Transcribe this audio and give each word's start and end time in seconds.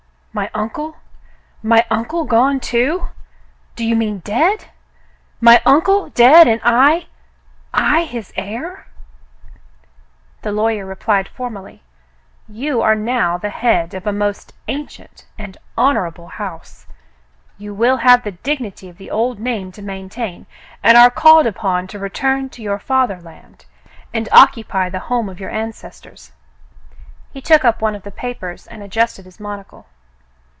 My 0.33 0.49
uncle 0.53 0.93
.'^ 0.53 0.93
My 1.61 1.85
uncle 1.89 2.23
gone, 2.23 2.61
too.f* 2.61 3.09
Do 3.75 3.83
you 3.85 3.97
mean 3.97 4.19
dead.? 4.19 4.67
My 5.41 5.61
uncle 5.65 6.07
dead, 6.09 6.47
and 6.47 6.61
I— 6.63 7.07
I 7.97 8.05
his 8.05 8.31
heir.?" 8.37 8.87
The 10.43 10.53
lawyer 10.53 10.85
replied 10.85 11.27
formally, 11.27 11.83
"You 12.47 12.81
are 12.81 12.95
now 12.95 13.37
the 13.37 13.49
head 13.49 13.93
of 13.93 14.07
a 14.07 14.13
most 14.13 14.53
ancient 14.69 15.25
and 15.37 15.57
honorable 15.77 16.27
house. 16.27 16.85
You 17.57 17.73
will 17.73 17.97
have 17.97 18.23
the 18.23 18.31
dignity 18.31 18.87
of 18.87 18.97
the 18.97 19.11
old 19.11 19.37
name 19.37 19.73
to 19.73 19.81
maintain, 19.81 20.45
and 20.81 20.97
are 20.97 21.11
called 21.11 21.45
upon 21.45 21.87
to 21.87 21.99
return 21.99 22.47
to 22.51 22.61
your 22.63 22.79
fatherland 22.79 23.65
and 24.13 24.29
occupy 24.31 24.87
the 24.87 24.99
220 25.09 25.09
The 25.09 25.09
Mountain 25.09 25.11
Girl 25.11 25.17
home 25.17 25.29
of 25.29 25.39
your 25.53 25.61
ancestors." 25.69 26.31
He 27.33 27.41
took 27.41 27.65
up 27.65 27.81
one 27.81 27.95
of 27.95 28.03
the 28.03 28.11
papers 28.11 28.65
and 28.65 28.81
adjusted 28.81 29.25
his 29.25 29.37
monocle. 29.37 29.87